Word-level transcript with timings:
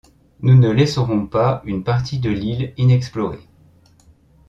Nous 0.39 0.57
ne 0.57 0.71
laisserons 0.71 1.27
pas 1.27 1.61
une 1.63 1.83
partie 1.83 2.17
de 2.17 2.31
l’île 2.31 2.73
inexplorée. 2.77 3.47